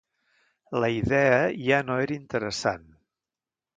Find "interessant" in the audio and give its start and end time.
2.19-2.89